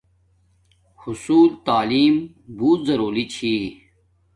[1.01, 2.15] حصول تعلیم
[2.57, 3.53] بوت ضروری چھی